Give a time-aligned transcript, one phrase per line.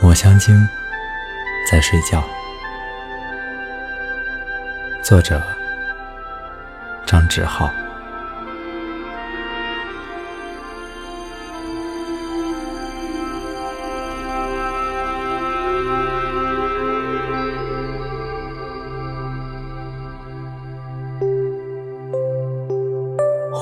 [0.00, 0.54] 抹香鲸
[1.70, 2.22] 在睡觉。
[5.02, 5.42] 作者：
[7.06, 7.70] 张志浩。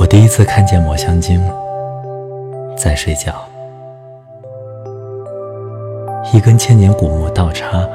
[0.01, 1.41] 我第一次看见抹香鲸
[2.77, 3.49] 在睡觉，
[6.35, 7.89] 一根千年古木倒插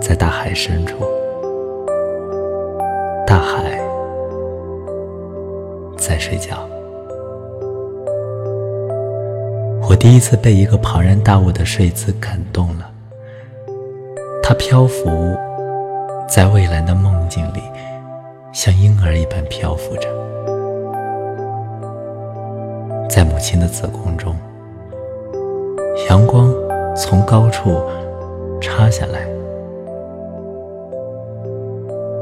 [0.00, 1.04] 在大海深处，
[3.24, 3.80] 大海
[5.96, 6.68] 在睡觉。
[9.88, 12.90] 我第一次被一个庞然大物的睡姿感动了，
[14.42, 15.08] 它漂浮
[16.28, 17.62] 在蔚蓝的梦境里，
[18.50, 20.08] 像婴儿一般漂浮着。
[23.08, 24.34] 在母亲的子宫中，
[26.08, 26.52] 阳光
[26.96, 27.82] 从高处
[28.60, 29.26] 插下来，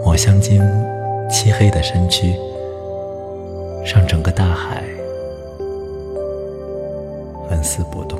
[0.05, 0.63] 抹香鲸
[1.29, 2.35] 漆黑的身躯
[3.85, 4.83] 让整个大海
[7.51, 8.18] 纹丝不动。